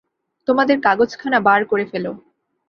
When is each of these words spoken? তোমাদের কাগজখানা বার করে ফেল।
তোমাদের 0.47 0.77
কাগজখানা 0.81 1.39
বার 1.39 1.61
করে 1.65 1.85
ফেল। 1.85 2.05